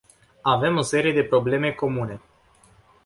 Avem 0.53 0.73
o 0.77 0.85
serie 0.91 1.13
de 1.17 1.27
probleme 1.33 1.69
comune. 1.83 2.15